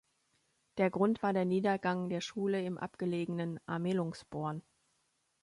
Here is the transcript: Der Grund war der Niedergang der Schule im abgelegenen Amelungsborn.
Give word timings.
Der 0.79 0.89
Grund 0.89 1.21
war 1.21 1.31
der 1.31 1.45
Niedergang 1.45 2.09
der 2.09 2.21
Schule 2.21 2.59
im 2.65 2.79
abgelegenen 2.79 3.59
Amelungsborn. 3.67 4.63